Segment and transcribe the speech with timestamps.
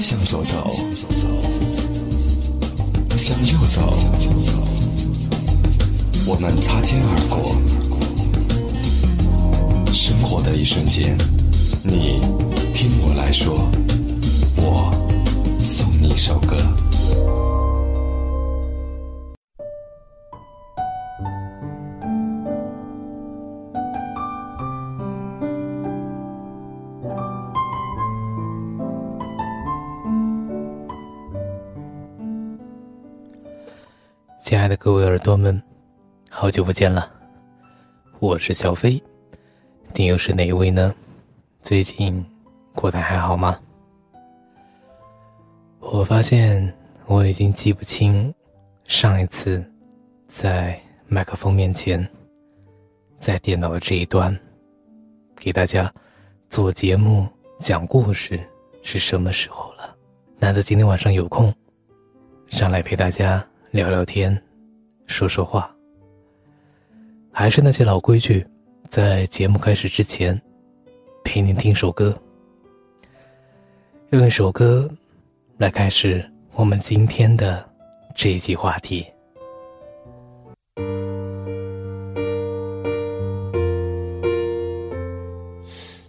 [0.00, 0.68] 向左走，
[3.16, 3.80] 向右走，
[6.26, 7.54] 我们擦肩而过。
[9.94, 11.16] 生活的一瞬间，
[11.84, 12.20] 你
[12.74, 13.70] 听我来说，
[14.56, 14.92] 我
[15.60, 16.56] 送你一首歌。
[34.46, 35.60] 亲爱的各位耳朵们，
[36.30, 37.12] 好久不见了，
[38.20, 39.02] 我是小飞，
[39.92, 40.94] 你又是哪一位呢？
[41.62, 42.24] 最近
[42.72, 43.58] 过得还好吗？
[45.80, 46.72] 我发现
[47.06, 48.32] 我已经记不清
[48.84, 49.68] 上一次
[50.28, 52.08] 在麦克风面前，
[53.18, 54.32] 在电脑的这一端
[55.34, 55.92] 给大家
[56.48, 57.26] 做节目
[57.58, 58.38] 讲故事
[58.84, 59.96] 是什么时候了。
[60.38, 61.52] 难得今天晚上有空，
[62.46, 63.44] 上来陪大家。
[63.76, 64.42] 聊聊天，
[65.04, 65.70] 说说话。
[67.30, 68.42] 还是那些老规矩，
[68.88, 70.40] 在节目开始之前，
[71.22, 72.18] 陪您听首歌。
[74.12, 74.88] 用一首歌
[75.58, 77.62] 来开始我们今天的
[78.14, 79.06] 这一集话题。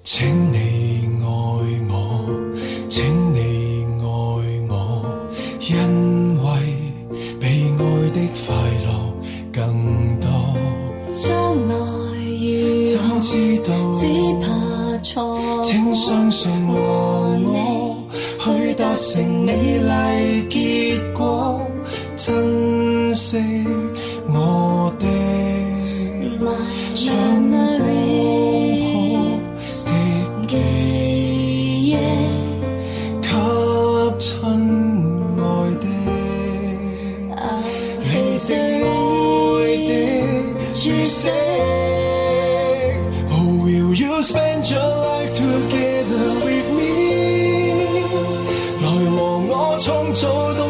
[0.05, 0.46] 请
[15.77, 17.95] 请相信和我，
[18.39, 19.79] 去达成美
[49.87, 50.66] 和我創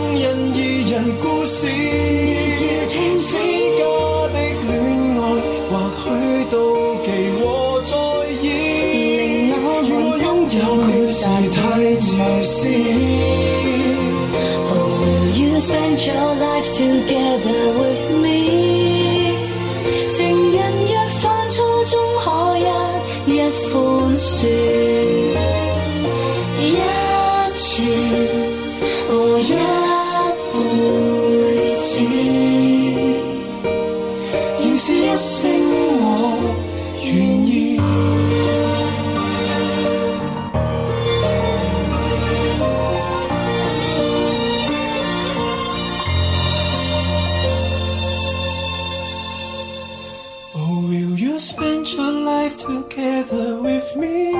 [51.87, 54.33] spend your life together with me？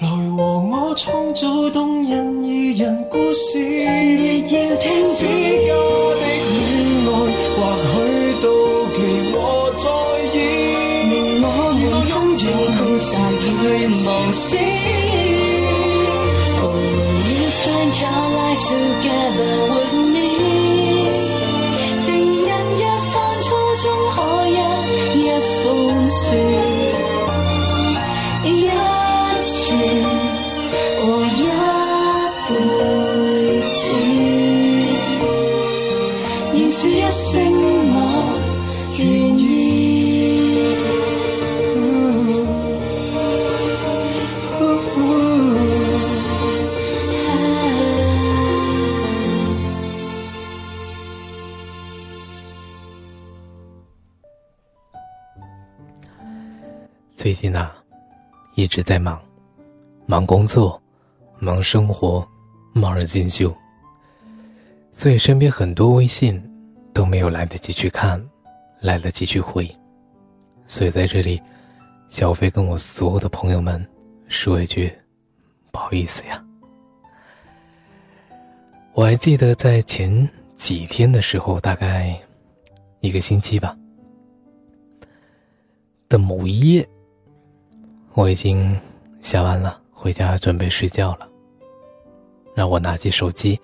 [0.00, 3.58] 来和我创造动人二人故事。
[3.58, 5.06] 越要听
[58.75, 59.17] 直在忙，
[60.05, 60.81] 忙工作，
[61.39, 62.27] 忙生活，
[62.73, 63.55] 忙着进修，
[64.91, 66.43] 所以身边很多微信
[66.91, 68.21] 都没有来得及去看，
[68.81, 69.73] 来得及去回，
[70.67, 71.41] 所以在这里，
[72.09, 73.81] 小飞跟我所有的朋友们
[74.27, 74.93] 说一句，
[75.71, 76.43] 不好意思呀。
[78.91, 82.13] 我还记得在前几天的时候，大概
[82.99, 83.73] 一个星期吧
[86.09, 86.85] 的某一夜。
[88.15, 88.79] 我已经
[89.19, 91.29] 下班了，回家准备睡觉了。
[92.55, 93.59] 让我拿起手机，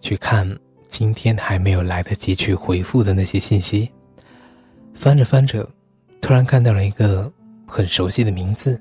[0.00, 0.48] 去看
[0.86, 3.90] 今天还没有来得及去回复的那些信息。
[4.94, 5.68] 翻着翻着，
[6.20, 7.28] 突然看到了一个
[7.66, 8.80] 很熟悉的名字，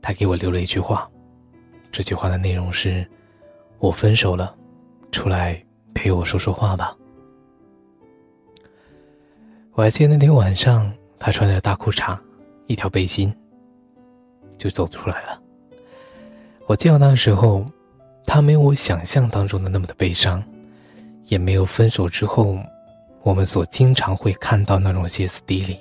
[0.00, 1.10] 他给我留了一句话
[1.90, 3.04] ：“这句话的内容是
[3.80, 4.54] ：“我分手了，
[5.10, 5.60] 出来
[5.94, 6.96] 陪我说说话吧。”
[9.74, 12.16] 我还记得那天晚上，他穿着大裤衩，
[12.68, 13.34] 一条背心，
[14.62, 15.42] 就走出来了。
[16.66, 17.66] 我见到他的时候，
[18.24, 20.40] 他没有我想象当中的那么的悲伤，
[21.24, 22.56] 也没有分手之后
[23.24, 25.76] 我们所经常会看到那种歇斯底里，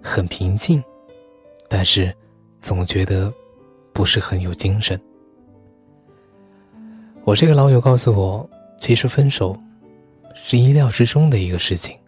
[0.00, 0.80] 很平静，
[1.68, 2.14] 但是
[2.60, 3.32] 总觉得
[3.92, 5.00] 不是很有精神。
[7.24, 8.48] 我这个老友告诉我，
[8.80, 9.58] 其实分手
[10.34, 11.98] 是意料之中的一个事情，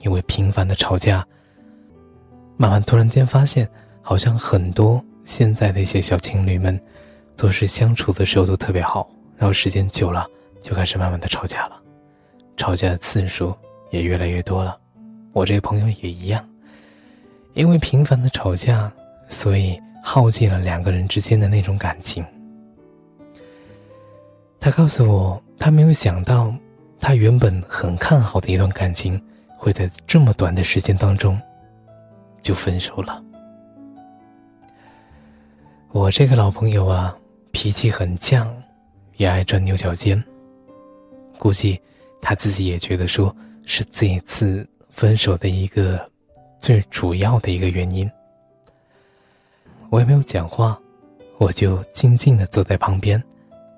[0.00, 1.26] 因为频繁的吵架，
[2.58, 3.68] 慢慢突然间发现，
[4.06, 6.78] 好像很多现在的一些小情侣们，
[7.38, 9.08] 都是相处的时候都特别好，
[9.38, 10.26] 然后时间久了
[10.60, 11.80] 就开始慢慢的吵架了，
[12.58, 13.56] 吵架的次数
[13.90, 14.78] 也越来越多了。
[15.32, 16.46] 我这个朋友也一样，
[17.54, 18.92] 因为频繁的吵架，
[19.30, 22.22] 所以耗尽了两个人之间的那种感情。
[24.60, 26.54] 他告诉我，他没有想到，
[27.00, 29.18] 他原本很看好的一段感情，
[29.56, 31.40] 会在这么短的时间当中
[32.42, 33.24] 就分手了。
[35.94, 37.16] 我这个老朋友啊，
[37.52, 38.44] 脾气很犟，
[39.16, 40.20] 也爱钻牛角尖。
[41.38, 41.80] 估计
[42.20, 46.10] 他自己也觉得说是这一次分手的一个
[46.58, 48.10] 最主要的一个原因。
[49.88, 50.76] 我也没有讲话，
[51.38, 53.22] 我就静静的坐在旁边。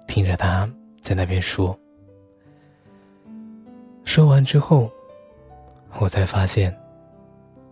[0.09, 0.67] 听着他
[1.03, 1.79] 在那边说，
[4.05, 4.91] 说完之后，
[5.99, 6.75] 我才发现，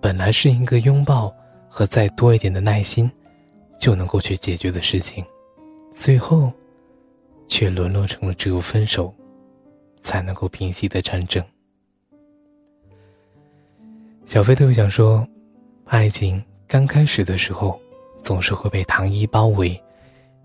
[0.03, 1.35] 本来是一个拥抱
[1.67, 3.11] 和再多一点的耐心
[3.79, 5.25] 就能够去解决的事情，
[5.95, 6.53] 最后
[7.47, 9.13] 却沦落成了只有分手
[10.01, 11.45] 才能够平息的战争。
[14.27, 15.27] 小飞特别想说，
[15.85, 17.79] 爱情刚开始的时候，
[18.23, 19.81] 总是会被糖衣包围，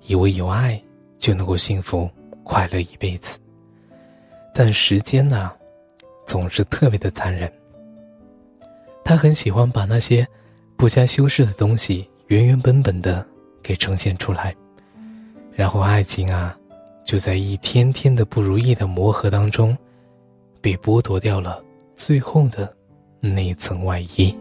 [0.03, 0.81] 以为有爱。
[1.17, 2.09] 就能够幸福
[2.45, 3.37] 快乐一辈子，
[4.53, 5.51] 但时间呢，
[6.25, 7.51] 总是特别的残忍。
[9.03, 10.25] 他很喜欢把那些
[10.77, 13.25] 不加修饰的东西原原本本的
[13.63, 14.55] 给呈现出来，
[15.51, 16.55] 然后爱情啊，
[17.03, 19.75] 就在一天天的不如意的磨合当中，
[20.61, 21.59] 被剥夺掉了
[21.95, 22.71] 最后的
[23.19, 24.37] 那一层外衣。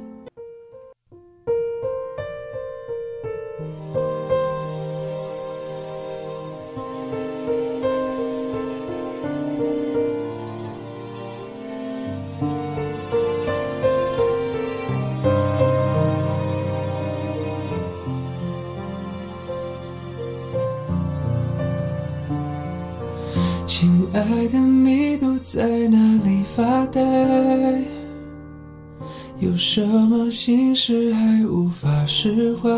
[29.71, 32.71] 什么心事还无法释怀？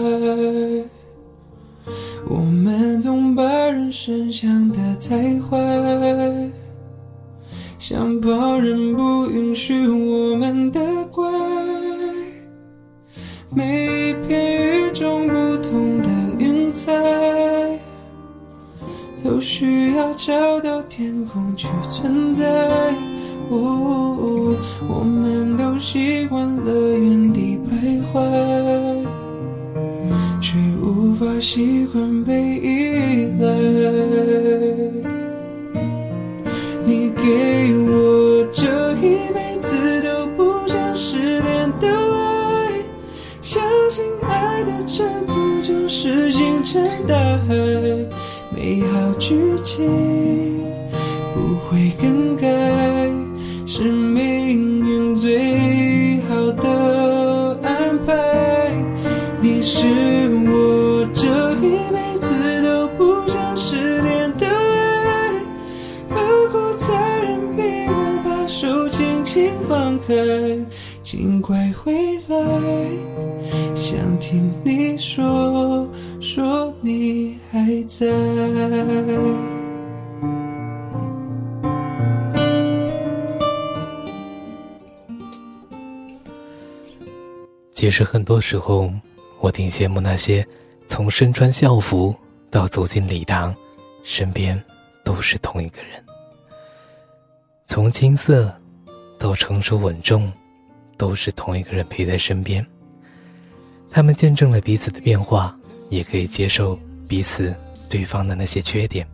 [2.28, 5.56] 我们总把人生想得太坏，
[7.78, 10.80] 想旁人不允许我们的
[11.12, 11.30] 怪。
[13.54, 16.08] 每一片与众不同的
[16.40, 16.90] 云彩。
[19.22, 22.92] 都需要找到天空去存在。
[23.50, 24.54] 哦，
[24.88, 28.14] 我们都习惯了原地徘徊，
[30.40, 32.32] 却无法习惯被
[32.62, 33.44] 依赖。
[36.84, 42.70] 你给我这一辈子都不想失联的爱，
[43.42, 43.60] 相
[43.90, 47.16] 信爱的征途就是星辰大
[47.48, 47.54] 海。
[48.54, 49.84] 美好剧情
[70.00, 70.66] 轻放开？
[71.02, 71.92] 请快回
[72.28, 72.36] 来，
[73.74, 75.86] 想听你说
[76.20, 78.06] 说你还在。
[87.74, 88.90] 其实很多时候，
[89.40, 90.46] 我挺羡慕那些
[90.86, 92.14] 从身穿校服
[92.50, 93.54] 到走进礼堂，
[94.02, 94.62] 身边
[95.02, 95.98] 都是同一个人；
[97.66, 98.54] 从青涩
[99.20, 100.32] 到成熟稳重。
[100.96, 102.62] 都是同一个人陪在身边，
[103.90, 105.58] 他们见证了彼此的变化，
[105.88, 107.56] 也可以接受彼此
[107.88, 109.08] 对方的那些缺点。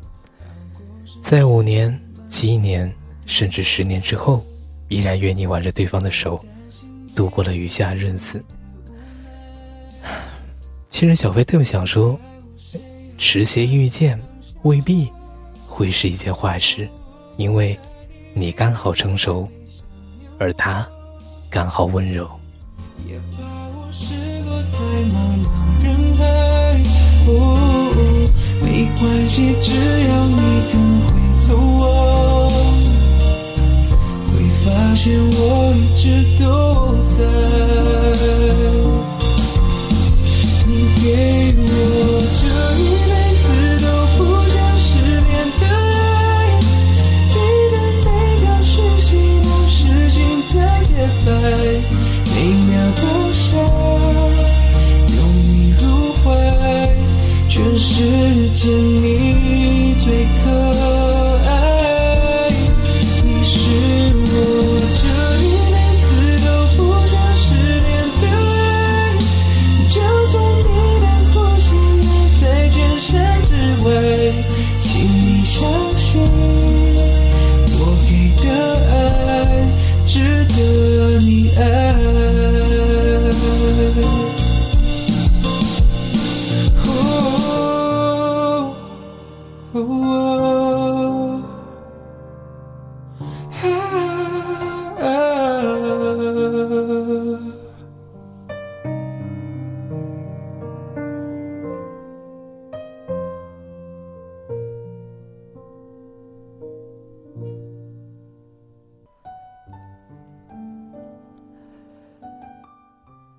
[1.23, 1.97] 在五年、
[2.29, 2.93] 七年，
[3.25, 4.45] 甚至十年之后，
[4.89, 6.45] 依然愿意挽着对方的手，
[7.15, 8.45] 度过了余下日子。
[10.91, 12.19] 其实小飞特别想说，
[13.17, 14.21] 迟些遇见
[14.63, 15.09] 未必
[15.69, 16.89] 会是一件坏事，
[17.37, 17.79] 因为
[18.35, 19.49] 你刚好成熟，
[20.39, 20.87] 而他
[21.51, 22.29] 刚好温柔。
[23.07, 24.05] 也把我试
[24.45, 24.79] 过在
[25.13, 25.15] 茫
[25.45, 25.47] 茫
[25.83, 26.23] 人海，
[27.29, 27.31] 哦，
[28.63, 28.65] 没
[28.99, 29.69] 关系，只
[30.09, 30.41] 要你
[30.71, 30.75] 肯
[31.07, 31.07] 回
[31.47, 31.85] 头望，
[34.29, 34.33] 会
[34.65, 35.41] 发现我
[35.77, 36.05] 一直
[36.43, 36.45] 都
[37.09, 37.17] 在。
[40.67, 40.71] 你
[41.03, 41.05] 给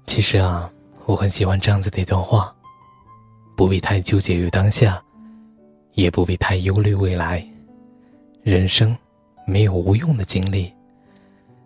[0.08, 0.70] 其实啊，
[1.06, 2.54] 我很喜欢这样子的一段话：
[3.56, 5.02] 不必太纠结于当下，
[5.98, 7.44] 也不必太忧虑未来。
[8.44, 8.96] 人生
[9.48, 10.72] 没有无用的经历。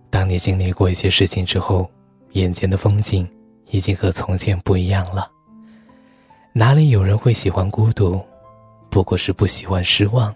[0.09, 1.89] 当你经历过一些事情之后，
[2.31, 3.27] 眼前的风景
[3.71, 5.29] 已经和从前不一样了。
[6.53, 8.21] 哪里有人会喜欢孤独？
[8.89, 10.33] 不过是不喜欢失望。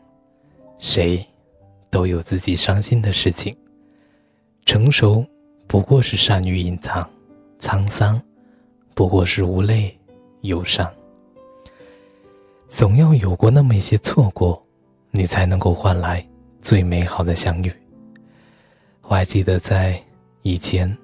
[0.77, 1.25] 谁
[1.89, 3.55] 都有自己伤心的事情。
[4.65, 5.25] 成熟
[5.67, 7.09] 不过是善于隐藏。
[7.61, 8.21] 沧桑，
[8.93, 9.97] 不过是无泪
[10.41, 10.91] 忧伤。
[12.67, 14.62] 总要有过那么一些错过，
[15.12, 16.25] 你才能够换来
[16.62, 17.72] 最美好的相遇。
[19.03, 20.01] 我还记得在
[20.41, 20.95] 以前，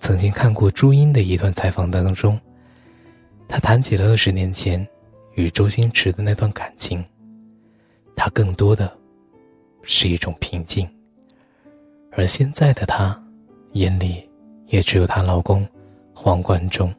[0.00, 2.38] 曾经看过朱茵的一段采访当中，
[3.48, 4.86] 她谈起了二十年前
[5.34, 7.02] 与周星驰的那段感情，
[8.16, 8.92] 她更多的
[9.82, 10.88] 是一种平静，
[12.12, 13.18] 而现在的她
[13.72, 14.28] 眼里
[14.66, 15.66] 也只有她老公。
[16.16, 16.94] 黄贯中，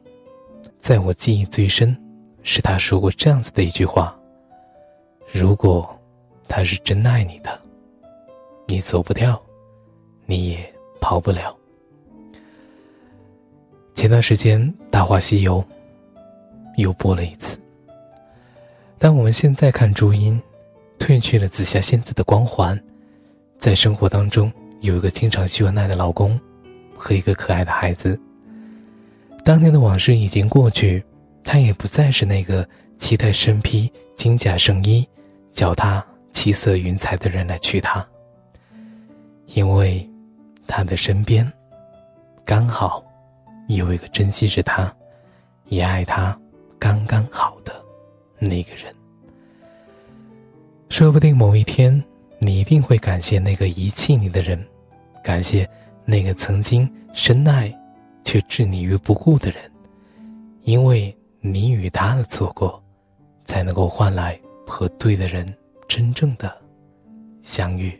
[0.78, 1.96] 在我记忆最深，
[2.48, 4.16] 是他说过这样子的一句话
[5.32, 5.86] ：“如果
[6.46, 7.60] 他是真爱你的，
[8.68, 9.38] 你走不掉，
[10.26, 11.54] 你也跑不了。”
[13.96, 14.62] 前段时间
[14.92, 15.60] 《大话西游》
[16.76, 17.58] 又播了一次。
[18.96, 20.40] 当我们现在看朱茵，
[21.00, 22.80] 褪去了紫霞仙子的光环，
[23.58, 26.38] 在生活当中有一个经常秀恩爱的老公，
[26.96, 28.18] 和一个可爱的孩子。
[29.44, 31.04] 当年的往事已经过去，
[31.46, 35.08] 他也不再是那个期待身披金甲圣衣、
[35.52, 38.06] 脚踏七色云彩的人来娶她。
[39.54, 40.06] 因为，
[40.66, 41.50] 他的身边，
[42.44, 43.02] 刚好
[43.68, 44.92] 有一个珍惜着他，
[45.68, 46.38] 也爱他
[46.78, 47.72] 刚刚好的
[48.38, 48.92] 那个人。
[50.90, 52.02] 说不定某一天，
[52.40, 54.62] 你一定会感谢那个遗弃你的人，
[55.22, 55.66] 感谢
[56.04, 57.72] 那个曾经深爱。
[58.24, 59.70] 却置你于不顾的人，
[60.64, 61.16] 因为
[61.52, 62.82] 你与他的错过，
[63.44, 65.46] 才能够换来和对的人
[65.86, 66.52] 真正的
[67.42, 67.98] 相遇。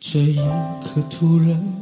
[0.00, 0.36] 这一
[0.84, 1.81] 刻突然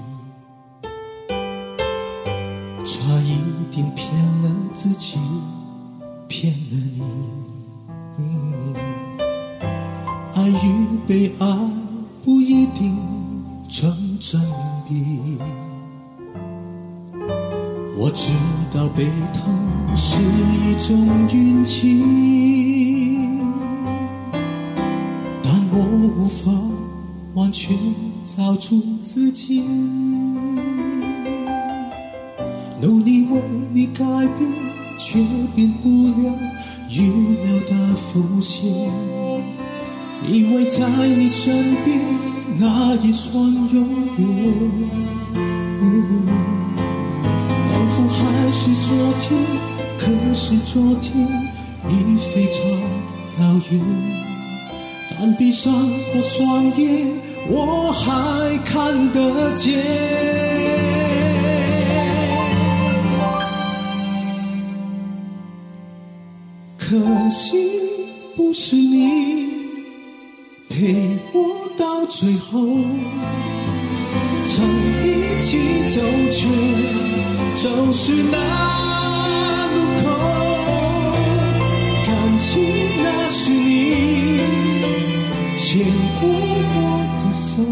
[3.11, 3.35] 他一
[3.69, 4.09] 定骗
[4.41, 5.17] 了自己，
[6.29, 7.03] 骗了你。
[10.33, 11.45] 爱与被爱
[12.23, 12.97] 不一定
[13.67, 14.41] 成正
[14.87, 15.37] 比。
[17.97, 18.31] 我知
[18.73, 19.03] 道被
[19.33, 22.01] 疼是一种运气，
[25.43, 25.85] 但我
[26.17, 26.49] 无法
[27.33, 27.77] 完全
[28.25, 29.65] 找出自己。
[32.81, 33.39] 努力为
[33.71, 34.49] 你改变，
[34.97, 35.19] 却
[35.55, 36.33] 变不了
[36.89, 36.99] 预
[37.43, 38.67] 料的伏线。
[40.27, 41.99] 以为在你身边，
[42.57, 43.75] 那也算永
[44.17, 44.19] 远。
[47.69, 49.37] 仿佛还是昨天，
[49.99, 51.27] 可是昨天
[51.87, 52.59] 已非常
[53.39, 53.79] 遥远。
[55.09, 57.07] 但闭上我双眼，
[57.47, 60.60] 我还看得见。
[67.31, 67.55] 可惜
[68.35, 69.47] 不是你
[70.67, 72.59] 陪我到最后，
[74.45, 74.67] 曾
[75.01, 75.57] 一起
[75.95, 76.39] 走却
[77.55, 78.35] 走失那
[79.73, 80.03] 路口。
[82.05, 82.49] 感谢
[83.01, 84.41] 那是你
[85.57, 85.87] 牵
[86.19, 86.75] 过我
[87.23, 87.63] 的手，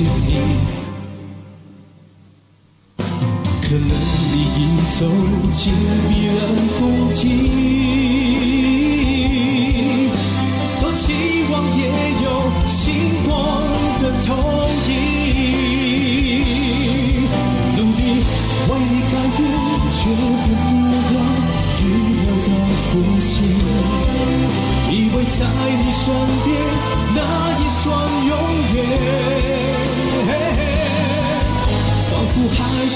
[0.00, 0.32] 关心你，
[3.60, 3.88] 可能
[4.32, 4.58] 你已
[4.98, 5.00] 走
[5.52, 5.60] 进
[6.08, 6.40] 别人
[6.78, 6.80] 风
[7.12, 7.20] 景。
[10.80, 11.04] 多希
[11.50, 11.80] 望也
[12.24, 12.26] 有
[12.66, 12.80] 星
[13.26, 13.28] 光
[14.00, 14.28] 的投
[14.88, 14.90] 影，
[17.76, 18.00] 努力
[18.68, 19.38] 为你改变，
[19.98, 20.00] 却
[20.46, 20.48] 变
[20.80, 21.16] 不了
[21.82, 21.84] 预
[22.24, 22.48] 料的
[22.86, 22.88] 伏
[23.20, 23.30] 线。
[24.90, 25.40] 以为在
[25.76, 26.04] 你身
[26.44, 26.48] 边，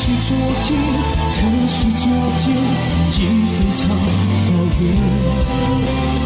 [0.04, 0.76] 是昨天，
[1.34, 2.04] 可是昨
[2.40, 2.44] 天
[3.08, 3.16] 已
[3.48, 3.84] 非常
[4.50, 4.82] 遥远。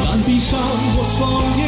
[0.04, 1.18] 但闭上我双
[1.56, 1.62] 眼，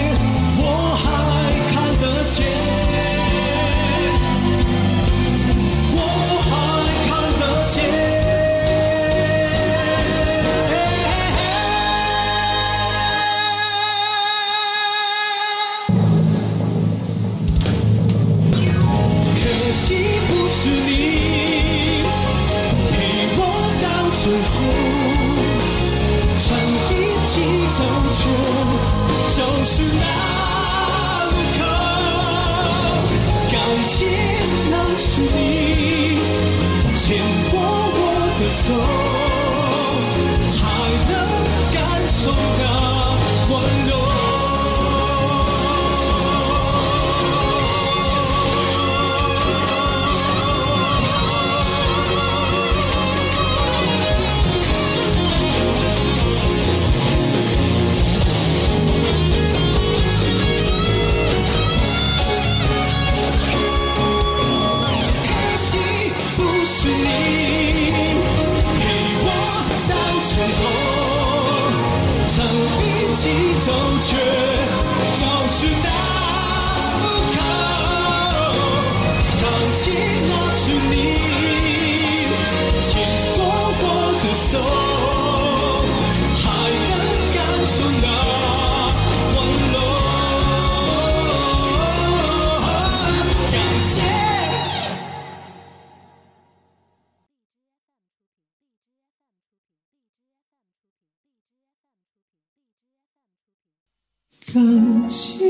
[104.46, 105.46] 感情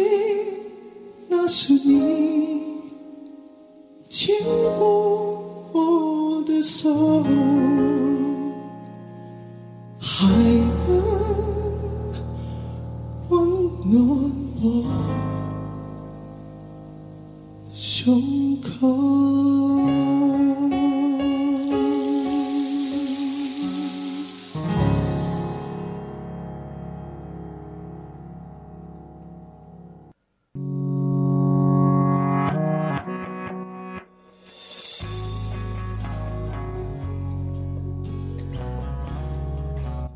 [1.28, 2.60] 那是你
[4.08, 4.34] 牵
[4.78, 7.24] 过我的手，
[9.98, 10.26] 还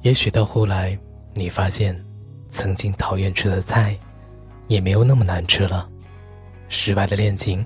[0.05, 0.99] 也许到后来，
[1.35, 1.99] 你发现，
[2.51, 3.99] 曾经讨厌吃的菜，
[4.69, 5.88] 也没有那么难吃了。
[6.69, 7.64] 失败的恋情，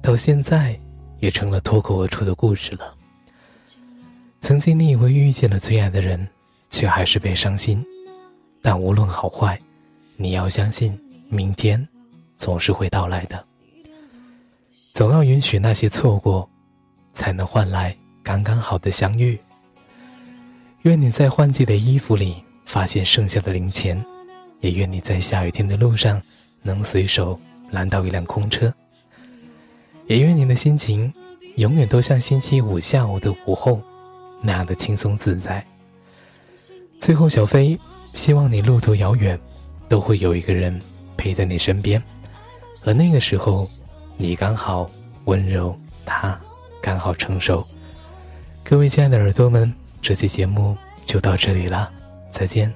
[0.00, 0.78] 到现在
[1.18, 2.94] 也成了脱口而出的故事了。
[4.40, 6.24] 曾经你以为遇见了最爱的人，
[6.70, 7.84] 却还是被伤心。
[8.62, 9.60] 但无论好坏，
[10.16, 10.96] 你要相信，
[11.28, 11.84] 明天
[12.38, 13.44] 总是会到来的。
[14.94, 16.48] 总要允许那些错过，
[17.14, 19.36] 才能换来刚刚好的相遇。
[20.82, 24.02] 愿你在换季的衣服里发现剩下的零钱，
[24.60, 26.20] 也愿你在下雨天的路上
[26.62, 27.38] 能随手
[27.70, 28.72] 拦到一辆空车。
[30.06, 31.12] 也愿你的心情
[31.56, 33.80] 永远都像星期五下午的午后
[34.42, 35.64] 那样的轻松自在。
[36.98, 37.78] 最后，小飞
[38.14, 39.38] 希望你路途遥远，
[39.88, 40.80] 都会有一个人
[41.16, 42.02] 陪在你身边，
[42.84, 43.68] 而那个时候。
[44.22, 44.90] 你刚好
[45.24, 46.38] 温柔，他
[46.82, 47.66] 刚好成熟。
[48.62, 51.90] 各位亲爱的耳朵们，这期节目就到这里了，
[52.30, 52.72] 再见。